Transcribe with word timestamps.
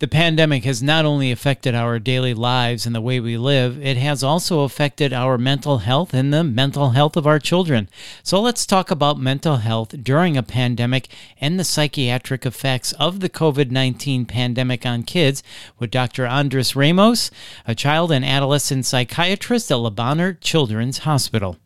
The 0.00 0.06
pandemic 0.06 0.62
has 0.62 0.80
not 0.80 1.04
only 1.04 1.32
affected 1.32 1.74
our 1.74 1.98
daily 1.98 2.32
lives 2.32 2.86
and 2.86 2.94
the 2.94 3.00
way 3.00 3.18
we 3.18 3.36
live, 3.36 3.84
it 3.84 3.96
has 3.96 4.22
also 4.22 4.60
affected 4.60 5.12
our 5.12 5.36
mental 5.36 5.78
health 5.78 6.14
and 6.14 6.32
the 6.32 6.44
mental 6.44 6.90
health 6.90 7.16
of 7.16 7.26
our 7.26 7.40
children. 7.40 7.88
So 8.22 8.40
let's 8.40 8.64
talk 8.64 8.92
about 8.92 9.18
mental 9.18 9.56
health 9.56 10.04
during 10.04 10.36
a 10.36 10.42
pandemic 10.44 11.08
and 11.40 11.58
the 11.58 11.64
psychiatric 11.64 12.46
effects 12.46 12.92
of 12.92 13.18
the 13.18 13.28
COVID 13.28 13.72
19 13.72 14.24
pandemic 14.24 14.86
on 14.86 15.02
kids 15.02 15.42
with 15.80 15.90
Dr. 15.90 16.28
Andres 16.28 16.76
Ramos, 16.76 17.32
a 17.66 17.74
child 17.74 18.12
and 18.12 18.24
adolescent 18.24 18.86
psychiatrist 18.86 19.68
at 19.72 19.78
Le 19.78 19.90
Bonheur 19.90 20.34
Children's 20.34 20.98
Hospital. 20.98 21.56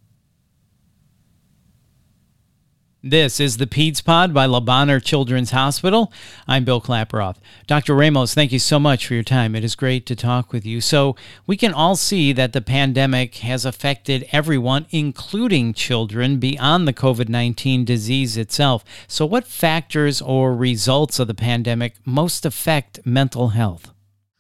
This 3.05 3.41
is 3.41 3.57
the 3.57 3.67
PEDS 3.67 4.01
Pod 4.01 4.33
by 4.33 4.47
Le 4.47 4.61
Bonheur 4.61 5.01
Children's 5.01 5.51
Hospital. 5.51 6.13
I'm 6.47 6.65
Bill 6.65 6.81
Klaproth. 6.81 7.35
Dr. 7.67 7.97
Ramos, 7.97 8.33
thank 8.33 8.53
you 8.53 8.61
so 8.61 8.79
much 8.79 9.09
for 9.09 9.15
your 9.15 9.25
time. 9.25 9.57
It 9.57 9.65
is 9.65 9.75
great 9.75 10.07
to 10.07 10.15
talk 10.15 10.53
with 10.53 10.65
you. 10.65 10.81
So, 10.81 11.17
we 11.45 11.57
can 11.57 11.75
all 11.75 11.97
see 11.97 12.33
that 12.33 12.53
the 12.53 12.61
pandemic 12.61 13.35
has 13.39 13.65
affected 13.65 14.29
everyone, 14.31 14.87
including 14.91 15.75
children, 15.75 16.39
beyond 16.39 16.87
the 16.87 16.93
COVID 16.93 17.29
19 17.29 17.85
disease 17.85 18.37
itself. 18.37 18.85
So, 19.09 19.27
what 19.27 19.49
factors 19.49 20.23
or 20.23 20.55
results 20.55 21.19
of 21.19 21.27
the 21.27 21.35
pandemic 21.35 21.97
most 22.05 22.47
affect 22.47 23.05
mental 23.05 23.49
health? 23.49 23.91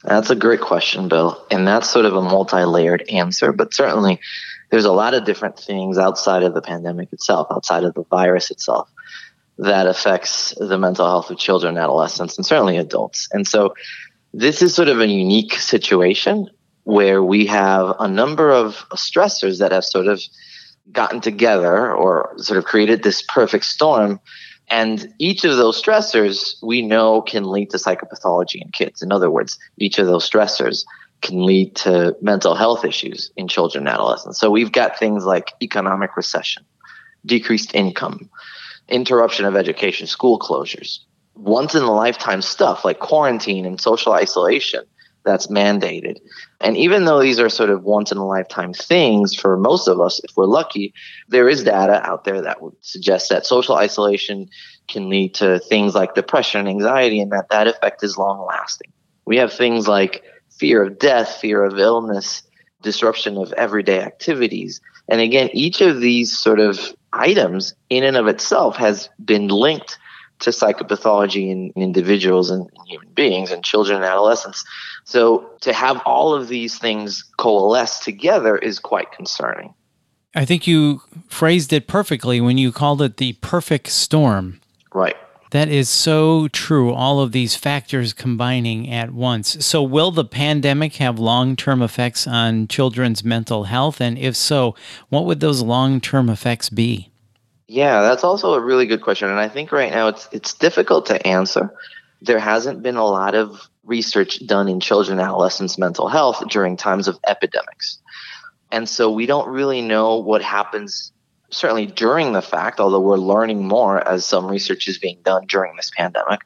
That's 0.04 0.30
a 0.30 0.36
great 0.36 0.60
question, 0.60 1.08
Bill. 1.08 1.44
And 1.50 1.66
that's 1.66 1.90
sort 1.90 2.06
of 2.06 2.14
a 2.14 2.22
multi 2.22 2.62
layered 2.62 3.02
answer, 3.10 3.50
but 3.50 3.74
certainly 3.74 4.20
there's 4.72 4.86
a 4.86 4.92
lot 4.92 5.12
of 5.12 5.26
different 5.26 5.58
things 5.58 5.98
outside 5.98 6.42
of 6.42 6.54
the 6.54 6.62
pandemic 6.62 7.12
itself, 7.12 7.46
outside 7.50 7.84
of 7.84 7.92
the 7.92 8.04
virus 8.04 8.50
itself, 8.50 8.90
that 9.58 9.86
affects 9.86 10.54
the 10.58 10.78
mental 10.78 11.04
health 11.04 11.30
of 11.30 11.36
children, 11.36 11.76
adolescents, 11.76 12.38
and 12.38 12.46
certainly 12.46 12.78
adults. 12.78 13.28
And 13.32 13.46
so 13.46 13.74
this 14.32 14.62
is 14.62 14.74
sort 14.74 14.88
of 14.88 14.98
a 14.98 15.06
unique 15.06 15.52
situation 15.52 16.48
where 16.84 17.22
we 17.22 17.44
have 17.46 17.94
a 18.00 18.08
number 18.08 18.50
of 18.50 18.76
stressors 18.94 19.58
that 19.58 19.72
have 19.72 19.84
sort 19.84 20.06
of 20.06 20.22
gotten 20.90 21.20
together 21.20 21.92
or 21.92 22.32
sort 22.38 22.56
of 22.56 22.64
created 22.64 23.02
this 23.02 23.20
perfect 23.28 23.66
storm. 23.66 24.20
And 24.70 25.12
each 25.18 25.44
of 25.44 25.58
those 25.58 25.80
stressors 25.80 26.54
we 26.62 26.80
know 26.80 27.20
can 27.20 27.44
lead 27.44 27.68
to 27.70 27.76
psychopathology 27.76 28.62
in 28.62 28.70
kids. 28.72 29.02
In 29.02 29.12
other 29.12 29.30
words, 29.30 29.58
each 29.76 29.98
of 29.98 30.06
those 30.06 30.28
stressors 30.28 30.86
can 31.22 31.44
lead 31.44 31.74
to 31.76 32.16
mental 32.20 32.54
health 32.54 32.84
issues 32.84 33.30
in 33.36 33.48
children 33.48 33.86
and 33.86 33.94
adolescents. 33.94 34.38
So 34.38 34.50
we've 34.50 34.72
got 34.72 34.98
things 34.98 35.24
like 35.24 35.52
economic 35.62 36.16
recession, 36.16 36.64
decreased 37.24 37.74
income, 37.74 38.28
interruption 38.88 39.44
of 39.44 39.56
education, 39.56 40.06
school 40.06 40.38
closures, 40.38 40.98
once 41.34 41.74
in 41.74 41.82
a 41.82 41.92
lifetime 41.92 42.42
stuff 42.42 42.84
like 42.84 42.98
quarantine 42.98 43.64
and 43.64 43.80
social 43.80 44.12
isolation 44.12 44.82
that's 45.24 45.46
mandated. 45.46 46.18
And 46.60 46.76
even 46.76 47.04
though 47.04 47.20
these 47.20 47.38
are 47.38 47.48
sort 47.48 47.70
of 47.70 47.84
once 47.84 48.10
in 48.10 48.18
a 48.18 48.26
lifetime 48.26 48.72
things 48.72 49.34
for 49.34 49.56
most 49.56 49.86
of 49.88 50.00
us, 50.00 50.20
if 50.24 50.36
we're 50.36 50.46
lucky, 50.46 50.92
there 51.28 51.48
is 51.48 51.62
data 51.64 52.04
out 52.04 52.24
there 52.24 52.42
that 52.42 52.60
would 52.60 52.74
suggest 52.80 53.28
that 53.28 53.46
social 53.46 53.76
isolation 53.76 54.48
can 54.88 55.08
lead 55.08 55.34
to 55.34 55.60
things 55.60 55.94
like 55.94 56.14
depression 56.14 56.60
and 56.60 56.68
anxiety 56.68 57.20
and 57.20 57.30
that 57.30 57.48
that 57.50 57.68
effect 57.68 58.02
is 58.02 58.18
long 58.18 58.44
lasting. 58.44 58.92
We 59.24 59.36
have 59.36 59.52
things 59.52 59.86
like 59.86 60.24
fear 60.62 60.84
of 60.84 60.96
death, 60.96 61.38
fear 61.40 61.64
of 61.64 61.76
illness, 61.76 62.44
disruption 62.82 63.36
of 63.36 63.52
everyday 63.54 64.00
activities. 64.00 64.80
And 65.08 65.20
again, 65.20 65.50
each 65.52 65.80
of 65.80 66.00
these 66.00 66.38
sort 66.38 66.60
of 66.60 66.78
items 67.12 67.74
in 67.90 68.04
and 68.04 68.16
of 68.16 68.28
itself 68.28 68.76
has 68.76 69.08
been 69.24 69.48
linked 69.48 69.98
to 70.38 70.50
psychopathology 70.50 71.50
in, 71.50 71.72
individuals 71.74 72.48
and 72.52 72.70
human 72.86 73.08
beings 73.08 73.50
and 73.50 73.64
children 73.64 73.96
and 73.96 74.04
adolescents. 74.04 74.64
So 75.02 75.50
to 75.62 75.72
have 75.72 76.00
all 76.06 76.32
of 76.32 76.46
these 76.46 76.78
things 76.78 77.24
coalesce 77.38 77.98
together 77.98 78.56
is 78.56 78.78
quite 78.78 79.10
concerning. 79.10 79.74
I 80.36 80.44
think 80.44 80.68
you 80.68 81.02
phrased 81.26 81.72
it 81.72 81.88
perfectly 81.88 82.40
when 82.40 82.56
you 82.56 82.70
called 82.70 83.02
it 83.02 83.16
the 83.16 83.32
perfect 83.40 83.88
storm. 83.88 84.60
Right. 84.94 85.16
That 85.52 85.68
is 85.68 85.90
so 85.90 86.48
true, 86.48 86.94
all 86.94 87.20
of 87.20 87.32
these 87.32 87.56
factors 87.56 88.14
combining 88.14 88.90
at 88.90 89.12
once. 89.12 89.62
So, 89.64 89.82
will 89.82 90.10
the 90.10 90.24
pandemic 90.24 90.96
have 90.96 91.18
long 91.18 91.56
term 91.56 91.82
effects 91.82 92.26
on 92.26 92.68
children's 92.68 93.22
mental 93.22 93.64
health? 93.64 94.00
And 94.00 94.16
if 94.16 94.34
so, 94.34 94.74
what 95.10 95.26
would 95.26 95.40
those 95.40 95.60
long 95.60 96.00
term 96.00 96.30
effects 96.30 96.70
be? 96.70 97.10
Yeah, 97.68 98.00
that's 98.00 98.24
also 98.24 98.54
a 98.54 98.60
really 98.60 98.86
good 98.86 99.02
question. 99.02 99.28
And 99.28 99.38
I 99.38 99.48
think 99.48 99.72
right 99.72 99.90
now 99.90 100.08
it's, 100.08 100.26
it's 100.32 100.54
difficult 100.54 101.04
to 101.06 101.26
answer. 101.26 101.70
There 102.22 102.38
hasn't 102.38 102.82
been 102.82 102.96
a 102.96 103.04
lot 103.04 103.34
of 103.34 103.60
research 103.84 104.46
done 104.46 104.70
in 104.70 104.80
children 104.80 105.18
and 105.18 105.28
adolescents' 105.28 105.76
mental 105.76 106.08
health 106.08 106.42
during 106.48 106.78
times 106.78 107.08
of 107.08 107.18
epidemics. 107.28 107.98
And 108.70 108.88
so 108.88 109.10
we 109.10 109.26
don't 109.26 109.50
really 109.50 109.82
know 109.82 110.16
what 110.16 110.40
happens 110.40 111.12
certainly 111.52 111.86
during 111.86 112.32
the 112.32 112.42
fact, 112.42 112.80
although 112.80 113.00
we're 113.00 113.16
learning 113.16 113.66
more 113.68 114.06
as 114.08 114.24
some 114.24 114.46
research 114.46 114.88
is 114.88 114.98
being 114.98 115.18
done 115.22 115.46
during 115.46 115.76
this 115.76 115.90
pandemic, 115.96 116.40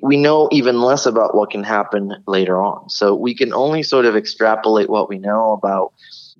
we 0.00 0.16
know 0.16 0.48
even 0.52 0.80
less 0.80 1.06
about 1.06 1.34
what 1.34 1.50
can 1.50 1.64
happen 1.64 2.14
later 2.26 2.62
on. 2.62 2.88
So 2.88 3.14
we 3.14 3.34
can 3.34 3.52
only 3.52 3.82
sort 3.82 4.04
of 4.04 4.14
extrapolate 4.14 4.88
what 4.88 5.08
we 5.08 5.18
know 5.18 5.52
about 5.52 5.92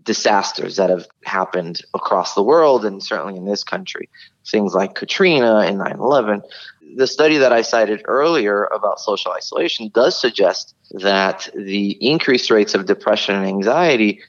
disasters 0.04 0.76
that 0.76 0.90
have 0.90 1.06
happened 1.24 1.80
across 1.94 2.34
the 2.34 2.42
world 2.42 2.84
and 2.84 3.02
certainly 3.02 3.36
in 3.36 3.46
this 3.46 3.64
country. 3.64 4.08
Things 4.46 4.74
like 4.74 4.94
Katrina 4.94 5.58
and 5.58 5.78
9 5.78 5.92
11. 5.98 6.42
The 6.96 7.06
study 7.06 7.38
that 7.38 7.52
I 7.52 7.62
cited 7.62 8.02
earlier 8.04 8.64
about 8.64 9.00
social 9.00 9.32
isolation 9.32 9.90
does 9.94 10.20
suggest 10.20 10.74
that 10.90 11.48
the 11.54 11.92
increased 12.06 12.50
rates 12.50 12.74
of 12.74 12.84
depression 12.86 13.34
and 13.34 13.46
anxiety 13.46 14.20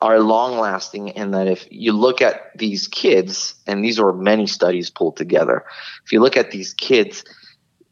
are 0.00 0.20
long 0.20 0.58
lasting 0.58 1.10
and 1.12 1.34
that 1.34 1.48
if 1.48 1.66
you 1.70 1.92
look 1.92 2.22
at 2.22 2.56
these 2.56 2.86
kids, 2.86 3.54
and 3.66 3.84
these 3.84 3.98
are 3.98 4.12
many 4.12 4.46
studies 4.46 4.90
pulled 4.90 5.16
together, 5.16 5.64
if 6.04 6.12
you 6.12 6.20
look 6.20 6.36
at 6.36 6.50
these 6.50 6.72
kids, 6.74 7.24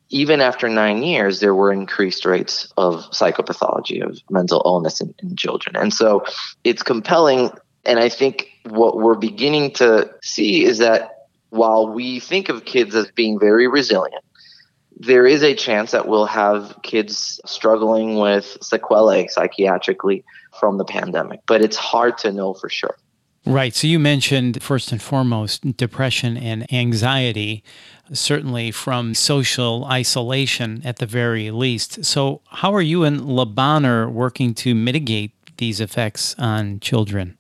even 0.09 0.41
after 0.41 0.69
nine 0.69 1.03
years, 1.03 1.41
there 1.41 1.55
were 1.55 1.72
increased 1.72 2.25
rates 2.25 2.72
of 2.77 3.11
psychopathology, 3.11 4.05
of 4.05 4.21
mental 4.31 4.62
illness 4.65 5.00
in, 5.00 5.12
in 5.21 5.34
children. 5.34 5.75
And 5.75 5.93
so 5.93 6.25
it's 6.62 6.83
compelling. 6.83 7.50
And 7.84 7.99
I 7.99 8.09
think 8.09 8.49
what 8.69 8.99
we're 8.99 9.17
beginning 9.17 9.73
to 9.75 10.09
see 10.23 10.65
is 10.65 10.78
that 10.78 11.28
while 11.50 11.88
we 11.93 12.21
think 12.21 12.49
of 12.49 12.65
kids 12.65 12.94
as 12.94 13.11
being 13.11 13.38
very 13.41 13.67
resilient, 13.67 14.23
there 14.99 15.27
is 15.27 15.43
a 15.43 15.55
chance 15.55 15.91
that 15.91 16.09
we'll 16.09 16.27
have 16.27 16.78
kids 16.83 17.41
struggling 17.44 18.17
with 18.17 18.56
sequelae 18.62 19.28
psychiatrically 19.28 20.25
from 20.59 20.78
the 20.78 20.84
pandemic, 20.84 21.41
but 21.47 21.62
it's 21.62 21.77
hard 21.77 22.19
to 22.19 22.33
know 22.33 22.55
for 22.55 22.69
sure. 22.69 22.97
Right. 23.47 23.75
So 23.75 23.87
you 23.87 24.00
mentioned 24.00 24.61
first 24.61 24.91
and 24.91 25.00
foremost 25.00 25.77
depression 25.77 26.37
and 26.37 26.71
anxiety, 26.72 27.62
certainly 28.12 28.72
from 28.72 29.15
social 29.15 29.84
isolation 29.84 30.83
at 30.84 30.97
the 30.97 31.06
very 31.06 31.53
least. 31.53 32.05
So, 32.05 32.41
how 32.47 32.75
are 32.75 32.83
you 32.83 33.05
and 33.05 33.25
Le 33.25 33.47
Bonheur 33.47 34.09
working 34.09 34.53
to 34.55 34.75
mitigate 34.75 35.31
these 35.59 35.81
effects 35.81 36.34
on 36.39 36.81
children? 36.81 37.38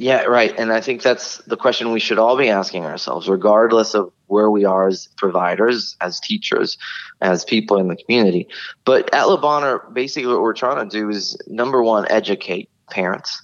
Yeah, 0.00 0.22
right. 0.22 0.54
And 0.56 0.72
I 0.72 0.80
think 0.80 1.02
that's 1.02 1.38
the 1.38 1.56
question 1.56 1.90
we 1.90 1.98
should 1.98 2.20
all 2.20 2.36
be 2.36 2.48
asking 2.48 2.86
ourselves, 2.86 3.28
regardless 3.28 3.94
of 3.94 4.12
where 4.28 4.48
we 4.48 4.64
are 4.64 4.86
as 4.86 5.08
providers, 5.16 5.96
as 6.00 6.20
teachers, 6.20 6.78
as 7.20 7.44
people 7.44 7.78
in 7.78 7.88
the 7.88 7.96
community. 7.96 8.46
But 8.84 9.12
at 9.12 9.28
Le 9.28 9.38
Bonheur, 9.38 9.90
basically 9.92 10.32
what 10.32 10.40
we're 10.40 10.54
trying 10.54 10.88
to 10.88 10.96
do 10.96 11.10
is 11.10 11.36
number 11.48 11.82
one, 11.82 12.06
educate 12.10 12.70
parents. 12.90 13.42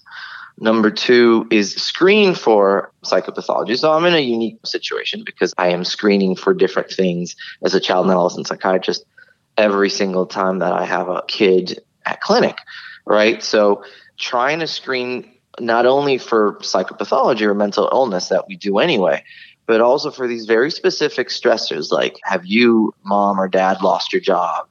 Number 0.56 0.92
two 0.92 1.48
is 1.50 1.74
screen 1.74 2.36
for 2.36 2.92
psychopathology. 3.04 3.76
So 3.76 3.92
I'm 3.92 4.04
in 4.04 4.14
a 4.14 4.20
unique 4.20 4.58
situation 4.64 5.24
because 5.26 5.52
I 5.58 5.70
am 5.70 5.84
screening 5.84 6.36
for 6.36 6.54
different 6.54 6.90
things 6.90 7.34
as 7.64 7.74
a 7.74 7.80
child 7.80 8.06
and 8.06 8.12
adolescent 8.12 8.46
psychiatrist 8.46 9.04
every 9.56 9.90
single 9.90 10.26
time 10.26 10.60
that 10.60 10.72
I 10.72 10.84
have 10.84 11.08
a 11.08 11.24
kid 11.26 11.80
at 12.06 12.20
clinic, 12.20 12.58
right? 13.06 13.42
So 13.42 13.82
trying 14.16 14.60
to 14.60 14.68
screen 14.68 15.33
not 15.60 15.86
only 15.86 16.18
for 16.18 16.54
psychopathology 16.60 17.42
or 17.42 17.54
mental 17.54 17.88
illness 17.92 18.28
that 18.28 18.46
we 18.48 18.56
do 18.56 18.78
anyway, 18.78 19.24
but 19.66 19.80
also 19.80 20.10
for 20.10 20.26
these 20.26 20.46
very 20.46 20.70
specific 20.70 21.28
stressors 21.28 21.90
like 21.90 22.18
have 22.22 22.44
you, 22.44 22.94
mom 23.04 23.40
or 23.40 23.48
dad, 23.48 23.82
lost 23.82 24.12
your 24.12 24.20
job? 24.20 24.66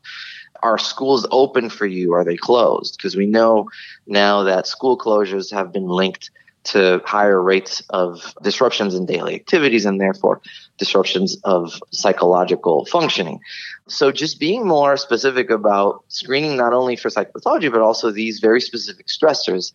Are 0.62 0.78
schools 0.78 1.28
open 1.32 1.70
for 1.70 1.86
you? 1.86 2.14
Are 2.14 2.24
they 2.24 2.38
closed? 2.38 2.98
Because 2.98 3.16
we 3.16 3.26
know 3.26 3.70
now 4.08 4.44
that 4.44 4.68
school 4.68 4.98
closures 4.98 5.52
have 5.52 5.74
been 5.74 5.88
linked 5.88 6.32
to 6.66 7.02
higher 7.06 7.42
rates 7.42 7.84
of 7.90 8.34
disruptions 8.42 8.96
in 8.96 9.06
daily 9.06 9.36
activities 9.36 9.86
and 9.86 10.00
therefore 10.00 10.42
disruptions 10.78 11.36
of 11.44 11.82
psychological 11.92 12.86
functioning. 12.86 13.42
So 13.88 14.12
just 14.12 14.40
being 14.40 14.66
more 14.66 14.96
specific 14.96 15.50
about 15.50 16.06
screening 16.08 16.56
not 16.56 16.72
only 16.72 16.96
for 16.96 17.10
psychopathology, 17.10 17.70
but 17.70 17.82
also 17.82 18.12
these 18.12 18.40
very 18.40 18.62
specific 18.62 19.08
stressors 19.08 19.74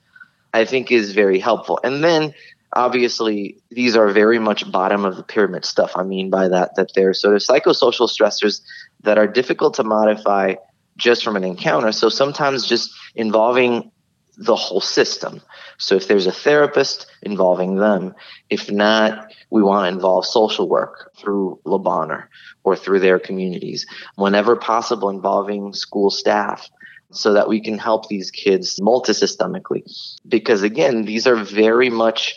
I 0.53 0.65
think 0.65 0.91
is 0.91 1.12
very 1.12 1.39
helpful. 1.39 1.79
And 1.83 2.03
then 2.03 2.35
obviously 2.73 3.59
these 3.71 3.97
are 3.97 4.09
very 4.11 4.39
much 4.39 4.71
bottom 4.71 5.05
of 5.05 5.17
the 5.17 5.23
pyramid 5.23 5.65
stuff. 5.65 5.93
I 5.97 6.03
mean 6.03 6.31
by 6.31 6.49
that 6.49 6.77
that 6.77 6.93
they're 6.95 7.15
sort 7.15 7.35
of 7.37 7.43
psychosocial 7.43 8.09
stressors 8.09 8.61
that 9.03 9.19
are 9.19 9.27
difficult 9.27 9.75
to 9.75 9.85
modify 9.85 10.55
just 10.97 11.23
from 11.23 11.37
an 11.37 11.45
encounter. 11.45 11.93
So 11.93 12.09
sometimes 12.09 12.67
just 12.67 12.91
involving 13.15 13.91
the 14.37 14.56
whole 14.56 14.81
system. 14.81 15.41
So 15.79 15.97
if 15.97 16.06
there's 16.06 16.27
a 16.27 16.33
therapist 16.33 17.06
involving 17.23 17.77
them, 17.77 18.15
if 18.50 18.71
not, 18.71 19.33
we 19.50 19.62
want 19.62 19.85
to 19.85 19.95
involve 19.95 20.27
social 20.27 20.69
work 20.69 21.12
through 21.19 21.61
Le 21.65 22.29
or 22.62 22.77
through 22.77 23.00
their 23.00 23.19
communities, 23.19 23.87
whenever 24.15 24.55
possible, 24.55 25.11
involving 25.11 25.73
school 25.73 26.11
staff 26.11 26.69
so 27.10 27.32
that 27.32 27.49
we 27.49 27.60
can 27.60 27.78
help 27.78 28.08
these 28.08 28.31
kids 28.31 28.78
multisystemically. 28.81 29.82
Because 30.26 30.62
again, 30.62 31.05
these 31.05 31.26
are 31.26 31.37
very 31.37 31.90
much 31.90 32.34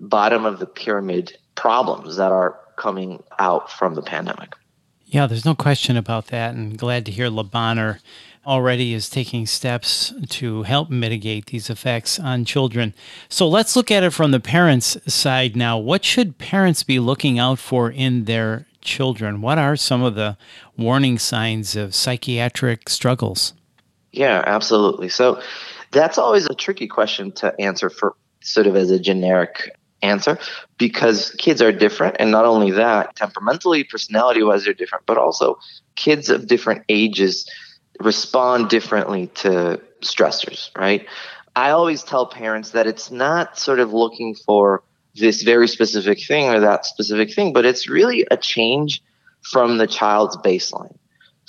bottom 0.00 0.44
of 0.44 0.58
the 0.58 0.66
pyramid 0.66 1.36
problems 1.54 2.16
that 2.16 2.32
are 2.32 2.58
coming 2.76 3.22
out 3.38 3.70
from 3.70 3.94
the 3.94 4.02
pandemic. 4.02 4.54
Yeah, 5.06 5.26
there's 5.26 5.44
no 5.44 5.54
question 5.54 5.96
about 5.96 6.28
that. 6.28 6.54
And 6.54 6.78
glad 6.78 7.04
to 7.06 7.12
hear 7.12 7.28
Le 7.28 7.44
Bonheur 7.44 7.98
already 8.46 8.94
is 8.94 9.10
taking 9.10 9.44
steps 9.44 10.14
to 10.28 10.62
help 10.62 10.88
mitigate 10.88 11.46
these 11.46 11.68
effects 11.68 12.18
on 12.18 12.44
children. 12.44 12.94
So 13.28 13.46
let's 13.46 13.76
look 13.76 13.90
at 13.90 14.02
it 14.02 14.12
from 14.12 14.30
the 14.30 14.40
parents' 14.40 14.96
side 15.12 15.56
now. 15.56 15.76
What 15.76 16.04
should 16.04 16.38
parents 16.38 16.82
be 16.82 16.98
looking 16.98 17.38
out 17.38 17.58
for 17.58 17.90
in 17.90 18.24
their 18.24 18.66
children? 18.80 19.42
What 19.42 19.58
are 19.58 19.76
some 19.76 20.02
of 20.02 20.14
the 20.14 20.38
warning 20.78 21.18
signs 21.18 21.76
of 21.76 21.94
psychiatric 21.94 22.88
struggles? 22.88 23.52
Yeah, 24.12 24.42
absolutely. 24.46 25.08
So 25.08 25.40
that's 25.92 26.18
always 26.18 26.46
a 26.46 26.54
tricky 26.54 26.88
question 26.88 27.32
to 27.32 27.54
answer 27.60 27.90
for 27.90 28.14
sort 28.42 28.66
of 28.66 28.76
as 28.76 28.90
a 28.90 28.98
generic 28.98 29.76
answer 30.02 30.38
because 30.78 31.30
kids 31.32 31.60
are 31.60 31.72
different. 31.72 32.16
And 32.18 32.30
not 32.30 32.44
only 32.44 32.70
that, 32.72 33.16
temperamentally, 33.16 33.84
personality 33.84 34.42
wise, 34.42 34.64
they're 34.64 34.74
different, 34.74 35.06
but 35.06 35.18
also 35.18 35.58
kids 35.94 36.30
of 36.30 36.46
different 36.46 36.84
ages 36.88 37.48
respond 38.00 38.70
differently 38.70 39.26
to 39.28 39.80
stressors, 40.02 40.70
right? 40.76 41.06
I 41.54 41.70
always 41.70 42.02
tell 42.02 42.26
parents 42.26 42.70
that 42.70 42.86
it's 42.86 43.10
not 43.10 43.58
sort 43.58 43.80
of 43.80 43.92
looking 43.92 44.34
for 44.34 44.82
this 45.16 45.42
very 45.42 45.68
specific 45.68 46.24
thing 46.26 46.48
or 46.48 46.60
that 46.60 46.86
specific 46.86 47.34
thing, 47.34 47.52
but 47.52 47.66
it's 47.66 47.88
really 47.88 48.26
a 48.30 48.36
change 48.36 49.02
from 49.42 49.78
the 49.78 49.86
child's 49.86 50.36
baseline. 50.38 50.96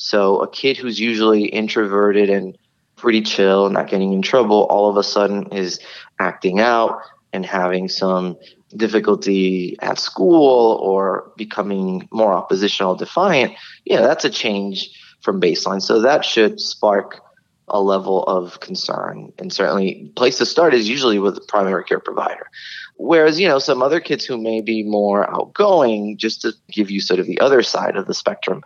So 0.02 0.40
a 0.40 0.50
kid 0.50 0.78
who's 0.78 1.00
usually 1.00 1.46
introverted 1.46 2.30
and 2.30 2.58
pretty 2.96 3.22
chill, 3.22 3.70
not 3.70 3.88
getting 3.88 4.14
in 4.14 4.24
trouble, 4.24 4.64
all 4.64 4.90
of 4.90 4.98
a 4.98 5.04
sudden 5.04 5.52
is 5.52 5.80
acting 6.20 6.60
out 6.60 7.02
and 7.34 7.46
having 7.46 7.88
some 7.88 8.36
difficulty 8.76 9.78
at 9.80 10.00
school 10.00 10.80
or 10.82 11.32
becoming 11.38 12.08
more 12.12 12.34
oppositional, 12.34 12.96
defiant, 12.96 13.54
yeah, 13.86 14.02
that's 14.02 14.26
a 14.26 14.30
change 14.30 14.90
from 15.22 15.40
baseline. 15.40 15.82
So 15.82 16.02
that 16.02 16.26
should 16.26 16.60
spark 16.60 17.22
a 17.68 17.80
level 17.80 18.24
of 18.24 18.60
concern. 18.60 19.32
And 19.38 19.54
certainly, 19.54 20.12
place 20.16 20.40
to 20.40 20.48
start 20.48 20.74
is 20.74 20.90
usually 20.90 21.20
with 21.20 21.36
the 21.36 21.42
primary 21.42 21.84
care 21.84 22.00
provider. 22.00 22.50
Whereas, 22.98 23.40
you 23.40 23.48
know, 23.48 23.60
some 23.60 23.82
other 23.82 24.00
kids 24.00 24.26
who 24.26 24.38
may 24.38 24.62
be 24.62 24.84
more 24.84 25.30
outgoing, 25.32 26.18
just 26.18 26.42
to 26.42 26.54
give 26.72 26.90
you 26.90 27.02
sort 27.02 27.20
of 27.20 27.28
the 27.28 27.40
other 27.40 27.62
side 27.62 27.96
of 27.96 28.08
the 28.08 28.14
spectrum, 28.14 28.62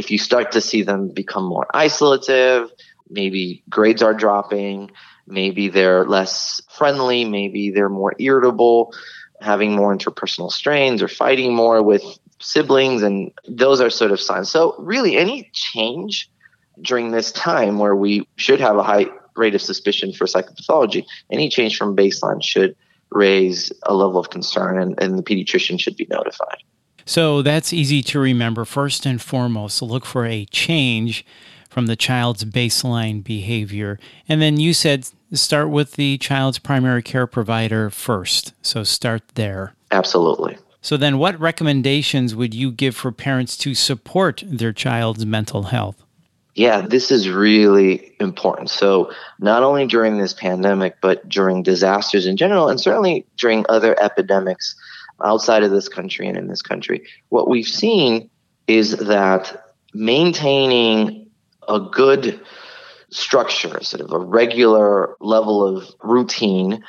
if 0.00 0.10
you 0.10 0.16
start 0.16 0.52
to 0.52 0.62
see 0.62 0.82
them 0.82 1.08
become 1.08 1.44
more 1.44 1.66
isolative, 1.74 2.70
maybe 3.10 3.62
grades 3.68 4.02
are 4.02 4.14
dropping, 4.14 4.90
maybe 5.26 5.68
they're 5.68 6.06
less 6.06 6.62
friendly, 6.70 7.26
maybe 7.26 7.70
they're 7.70 7.90
more 7.90 8.14
irritable, 8.18 8.94
having 9.42 9.72
more 9.72 9.94
interpersonal 9.94 10.50
strains 10.50 11.02
or 11.02 11.08
fighting 11.08 11.54
more 11.54 11.82
with 11.82 12.02
siblings, 12.38 13.02
and 13.02 13.30
those 13.46 13.82
are 13.82 13.90
sort 13.90 14.10
of 14.10 14.20
signs. 14.20 14.50
So, 14.50 14.74
really, 14.78 15.18
any 15.18 15.50
change 15.52 16.30
during 16.80 17.10
this 17.10 17.30
time 17.30 17.78
where 17.78 17.94
we 17.94 18.26
should 18.36 18.60
have 18.60 18.78
a 18.78 18.82
high 18.82 19.06
rate 19.36 19.54
of 19.54 19.60
suspicion 19.60 20.14
for 20.14 20.24
psychopathology, 20.24 21.04
any 21.30 21.50
change 21.50 21.76
from 21.76 21.94
baseline 21.94 22.42
should 22.42 22.74
raise 23.10 23.70
a 23.82 23.92
level 23.92 24.18
of 24.18 24.30
concern, 24.30 24.80
and, 24.80 25.02
and 25.02 25.18
the 25.18 25.22
pediatrician 25.22 25.78
should 25.78 25.96
be 25.96 26.06
notified. 26.08 26.62
So 27.10 27.42
that's 27.42 27.72
easy 27.72 28.02
to 28.04 28.20
remember. 28.20 28.64
First 28.64 29.04
and 29.04 29.20
foremost, 29.20 29.82
look 29.82 30.06
for 30.06 30.26
a 30.26 30.44
change 30.44 31.26
from 31.68 31.86
the 31.86 31.96
child's 31.96 32.44
baseline 32.44 33.24
behavior. 33.24 33.98
And 34.28 34.40
then 34.40 34.60
you 34.60 34.72
said 34.72 35.08
start 35.32 35.70
with 35.70 35.94
the 35.94 36.18
child's 36.18 36.60
primary 36.60 37.02
care 37.02 37.26
provider 37.26 37.90
first. 37.90 38.54
So 38.62 38.84
start 38.84 39.26
there. 39.34 39.74
Absolutely. 39.90 40.56
So, 40.82 40.96
then 40.96 41.18
what 41.18 41.38
recommendations 41.40 42.36
would 42.36 42.54
you 42.54 42.70
give 42.70 42.94
for 42.94 43.10
parents 43.10 43.56
to 43.56 43.74
support 43.74 44.44
their 44.46 44.72
child's 44.72 45.26
mental 45.26 45.64
health? 45.64 46.04
Yeah, 46.54 46.80
this 46.80 47.10
is 47.10 47.28
really 47.28 48.14
important. 48.20 48.70
So, 48.70 49.10
not 49.40 49.64
only 49.64 49.84
during 49.88 50.18
this 50.18 50.32
pandemic, 50.32 50.98
but 51.00 51.28
during 51.28 51.64
disasters 51.64 52.24
in 52.24 52.36
general, 52.36 52.68
and 52.68 52.80
certainly 52.80 53.26
during 53.36 53.66
other 53.68 54.00
epidemics 54.00 54.76
outside 55.24 55.62
of 55.62 55.70
this 55.70 55.88
country 55.88 56.28
and 56.28 56.36
in 56.36 56.48
this 56.48 56.62
country, 56.62 57.06
what 57.28 57.48
we've 57.48 57.66
seen 57.66 58.30
is 58.66 58.96
that 58.96 59.72
maintaining 59.94 61.30
a 61.68 61.80
good 61.80 62.40
structure, 63.10 63.82
sort 63.82 64.00
of 64.00 64.12
a 64.12 64.18
regular 64.18 65.16
level 65.20 65.66
of 65.66 65.88
routine, 66.02 66.82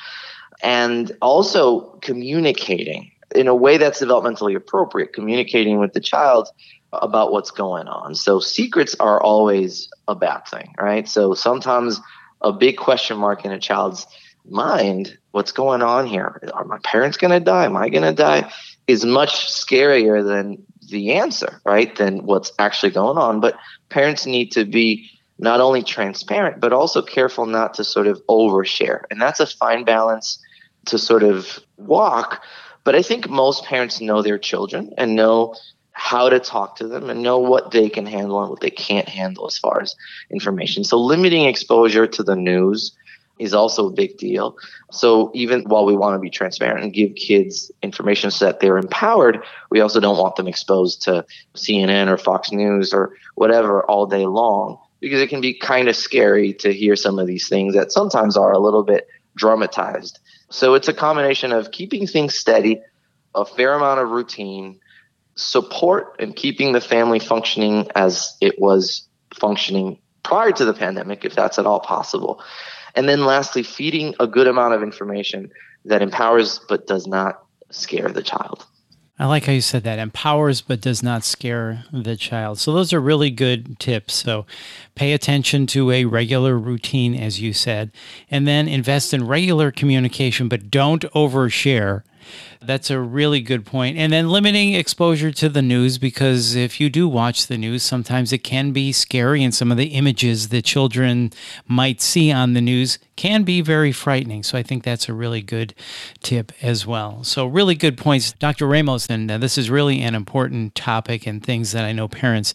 and 0.62 1.12
also 1.22 1.98
communicating 2.02 3.12
in 3.34 3.48
a 3.48 3.56
way 3.56 3.78
that's 3.78 4.02
developmentally 4.02 4.56
appropriate, 4.56 5.14
communicating 5.14 5.80
with 5.80 5.94
the 5.94 6.00
child 6.00 6.50
about 6.94 7.32
what's 7.32 7.52
going 7.52 7.88
on. 7.88 8.14
So 8.16 8.40
secrets 8.40 8.96
are 9.00 9.22
always 9.22 9.90
a 10.08 10.16
bad 10.16 10.46
thing, 10.48 10.76
right? 10.80 11.08
So 11.08 11.34
sometimes 11.34 12.02
a 12.42 12.52
big 12.52 12.78
question 12.78 13.18
mark 13.18 13.46
in 13.46 13.52
a 13.52 13.60
child's 13.60 14.06
mind, 14.50 15.18
what's 15.32 15.52
going 15.52 15.82
on 15.82 16.08
here? 16.08 16.42
Are 16.54 16.66
my 16.66 16.80
parents 16.84 17.18
going 17.18 17.32
to 17.32 17.40
die? 17.40 17.66
Am 17.66 17.78
I 17.78 17.90
going 17.90 18.04
to 18.04 18.14
die? 18.14 18.52
Is 18.88 19.06
much 19.06 19.48
scarier 19.48 20.26
than 20.26 20.64
the 20.90 21.14
answer, 21.14 21.62
right? 21.66 21.96
Than 21.96 22.26
what's 22.26 22.52
actually 22.60 22.92
going 22.92 23.18
on. 23.18 23.40
But 23.40 23.56
parents 23.90 24.26
need 24.26 24.52
to 24.54 24.66
be 24.66 25.10
not 25.40 25.62
only 25.62 25.84
transparent, 25.84 26.60
but 26.60 26.74
also 26.74 27.02
careful 27.02 27.46
not 27.46 27.74
to 27.76 27.84
sort 27.84 28.08
of 28.08 28.22
overshare. 28.28 29.04
And 29.10 29.22
that's 29.22 29.40
a 29.40 29.48
fine 29.48 29.86
balance 29.86 30.44
to 30.86 30.98
sort 30.98 31.24
of 31.24 31.60
walk 31.78 32.44
but 32.84 32.96
I 32.96 33.02
think 33.02 33.30
most 33.30 33.66
parents 33.66 34.02
know 34.02 34.22
their 34.22 34.40
children 34.40 34.94
and 34.98 35.16
know 35.16 35.56
how 35.94 36.30
to 36.30 36.40
talk 36.40 36.78
to 36.78 36.88
them 36.88 37.10
and 37.10 37.22
know 37.22 37.38
what 37.38 37.72
they 37.72 37.90
can 37.90 38.06
handle 38.06 38.42
and 38.42 38.50
what 38.50 38.62
they 38.62 38.70
can't 38.70 39.10
handle 39.10 39.46
as 39.46 39.58
far 39.58 39.82
as 39.82 39.96
information. 40.32 40.84
So 40.84 40.98
limiting 41.00 41.46
exposure 41.46 42.08
to 42.08 42.24
the 42.24 42.36
news 42.36 42.96
is 43.42 43.54
also 43.54 43.88
a 43.88 43.92
big 43.92 44.18
deal. 44.18 44.56
So 44.92 45.32
even 45.34 45.64
while 45.64 45.86
we 45.86 45.96
want 45.96 46.16
to 46.16 46.20
be 46.20 46.30
transparent 46.30 46.84
and 46.84 46.94
give 46.94 47.16
kids 47.16 47.72
information 47.82 48.30
so 48.30 48.46
that 48.46 48.60
they're 48.60 48.78
empowered, 48.78 49.44
we 49.72 49.82
also 49.82 50.00
don't 50.00 50.18
want 50.18 50.36
them 50.36 50.48
exposed 50.48 51.02
to 51.04 51.26
CNN 51.56 52.08
or 52.08 52.18
Fox 52.18 52.52
News 52.52 52.94
or 52.94 53.16
whatever 53.36 53.84
all 53.84 54.06
day 54.06 54.26
long 54.26 54.78
because 55.00 55.20
it 55.20 55.30
can 55.30 55.42
be 55.42 55.56
kind 55.56 55.90
of 55.90 55.96
scary 55.96 56.54
to 56.54 56.72
hear 56.72 56.96
some 56.96 57.18
of 57.18 57.26
these 57.26 57.50
things 57.50 57.74
that 57.74 57.92
sometimes 57.92 58.38
are 58.38 58.52
a 58.52 58.60
little 58.60 58.84
bit 58.84 59.08
dramatized. 59.36 60.20
So 60.50 60.76
it's 60.76 60.88
a 60.88 60.94
combination 60.94 61.52
of 61.52 61.72
keeping 61.72 62.06
things 62.06 62.36
steady, 62.36 62.82
a 63.34 63.44
fair 63.44 63.74
amount 63.74 64.02
of 64.02 64.10
routine, 64.10 64.80
support, 65.34 66.18
and 66.20 66.36
keeping 66.36 66.74
the 66.74 66.82
family 66.82 67.18
functioning 67.18 67.90
as 67.96 68.38
it 68.40 68.60
was 68.60 69.08
functioning 69.34 69.98
prior 70.24 70.52
to 70.52 70.66
the 70.66 70.74
pandemic, 70.74 71.26
if 71.26 71.34
that's 71.34 71.58
at 71.58 71.66
all 71.66 71.80
possible. 71.80 72.44
And 72.96 73.08
then 73.08 73.26
lastly, 73.26 73.64
feeding 73.64 74.16
a 74.20 74.28
good 74.28 74.48
amount 74.48 74.74
of 74.74 74.84
information 74.84 75.52
that 75.86 76.02
empowers 76.02 76.60
but 76.70 76.88
does 76.88 77.08
not 77.08 77.44
scare 77.70 78.10
the 78.10 78.22
child. 78.22 78.66
I 79.20 79.28
like 79.28 79.46
how 79.46 79.52
you 79.52 79.62
said 79.62 79.84
that 79.84 80.00
empowers 80.00 80.62
but 80.62 80.82
does 80.82 81.04
not 81.04 81.24
scare 81.24 81.84
the 81.94 82.16
child. 82.16 82.58
So, 82.58 82.74
those 82.74 82.92
are 82.92 83.00
really 83.00 83.30
good 83.30 83.78
tips. 83.80 84.16
So, 84.16 84.48
pay 84.96 85.14
attention 85.14 85.68
to 85.68 85.92
a 85.92 86.06
regular 86.06 86.58
routine, 86.58 87.14
as 87.14 87.40
you 87.40 87.54
said, 87.54 87.92
and 88.32 88.48
then 88.48 88.68
invest 88.68 89.14
in 89.14 89.28
regular 89.28 89.70
communication, 89.72 90.50
but 90.50 90.72
don't 90.72 91.04
overshare 91.14 92.02
that's 92.62 92.90
a 92.90 93.00
really 93.00 93.42
good 93.42 93.66
point. 93.66 93.98
And 93.98 94.14
then 94.14 94.30
limiting 94.30 94.74
exposure 94.74 95.32
to 95.32 95.50
the 95.50 95.62
news 95.62 95.98
because 95.98 96.56
if 96.56 96.80
you 96.80 96.90
do 96.90 97.08
watch 97.08 97.48
the 97.48 97.58
news, 97.58 97.84
sometimes 97.84 98.32
it 98.32 98.40
can 98.40 98.72
be 98.72 98.92
scary, 98.92 99.44
and 99.44 99.54
some 99.54 99.72
of 99.72 99.78
the 99.78 99.88
images 99.88 100.50
that 100.50 100.64
children 100.64 101.32
might 101.68 102.02
see 102.02 102.32
on 102.32 102.54
the 102.54 102.62
news 102.62 103.00
can 103.16 103.44
be 103.44 103.62
very 103.62 103.92
frightening. 103.92 104.44
So 104.44 104.58
I 104.58 104.64
think 104.64 104.84
that's 104.84 105.08
a 105.08 105.14
really 105.14 105.42
good 105.42 105.74
tip 106.22 106.52
as 106.62 106.88
well. 106.88 107.24
So, 107.24 107.46
really 107.46 107.76
good 107.76 107.98
points, 107.98 108.32
Dr. 108.34 108.68
Ramos. 108.68 109.08
And 109.08 109.30
uh, 109.30 109.38
this 109.38 109.58
is 109.58 109.70
really 109.70 110.02
an 110.02 110.16
important 110.16 110.74
topic 110.74 111.28
and 111.28 111.44
things 111.44 111.72
that 111.72 111.86
I 111.86 111.92
know 111.92 112.08
parents 112.08 112.54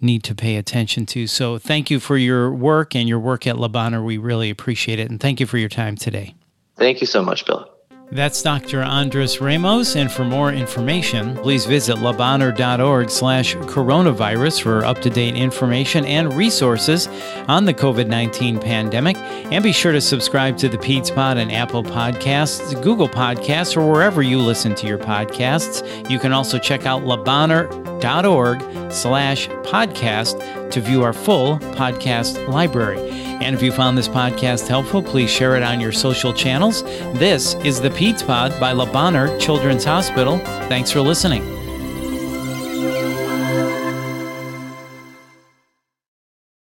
need 0.00 0.24
to 0.24 0.34
pay 0.34 0.56
attention 0.56 1.06
to. 1.06 1.26
So, 1.26 1.58
thank 1.58 1.90
you 1.90 2.00
for 2.00 2.16
your 2.16 2.52
work 2.52 2.96
and 2.96 3.08
your 3.08 3.20
work 3.20 3.46
at 3.46 3.56
Bonheur. 3.56 4.02
We 4.02 4.18
really 4.18 4.50
appreciate 4.50 4.98
it. 4.98 5.10
And 5.10 5.20
thank 5.20 5.40
you 5.40 5.46
for 5.46 5.58
your 5.58 5.68
time 5.68 5.96
today. 5.96 6.34
Thank 6.76 7.00
you 7.00 7.06
so 7.06 7.22
much, 7.22 7.44
Bill. 7.44 7.77
That's 8.10 8.40
Dr. 8.42 8.82
Andres 8.82 9.38
Ramos, 9.38 9.94
and 9.94 10.10
for 10.10 10.24
more 10.24 10.50
information, 10.50 11.36
please 11.36 11.66
visit 11.66 11.96
lebonheur.org 11.96 13.10
slash 13.10 13.54
coronavirus 13.56 14.62
for 14.62 14.82
up-to-date 14.84 15.34
information 15.34 16.06
and 16.06 16.32
resources 16.32 17.06
on 17.48 17.66
the 17.66 17.74
COVID-19 17.74 18.62
pandemic. 18.62 19.16
And 19.52 19.62
be 19.62 19.72
sure 19.72 19.92
to 19.92 20.00
subscribe 20.00 20.56
to 20.58 20.70
the 20.70 20.78
Peds 20.78 21.14
Pod 21.14 21.36
and 21.36 21.52
Apple 21.52 21.82
Podcasts, 21.82 22.82
Google 22.82 23.08
Podcasts, 23.08 23.76
or 23.76 23.90
wherever 23.90 24.22
you 24.22 24.38
listen 24.38 24.74
to 24.76 24.86
your 24.86 24.98
podcasts. 24.98 26.10
You 26.10 26.18
can 26.18 26.32
also 26.32 26.58
check 26.58 26.86
out 26.86 27.02
lebonheur.org 27.02 27.87
slash 28.92 29.48
podcast 29.48 30.70
to 30.70 30.80
view 30.80 31.02
our 31.02 31.12
full 31.12 31.58
podcast 31.58 32.48
library. 32.48 32.98
And 33.10 33.54
if 33.54 33.62
you 33.62 33.72
found 33.72 33.96
this 33.96 34.08
podcast 34.08 34.68
helpful, 34.68 35.02
please 35.02 35.30
share 35.30 35.56
it 35.56 35.62
on 35.62 35.80
your 35.80 35.92
social 35.92 36.32
channels. 36.32 36.82
This 37.14 37.54
is 37.64 37.80
the 37.80 37.90
Peds 37.90 38.26
Pod 38.26 38.58
by 38.58 38.72
Bonheur 38.74 39.38
Children's 39.38 39.84
Hospital. 39.84 40.38
Thanks 40.68 40.90
for 40.90 41.00
listening. 41.00 41.57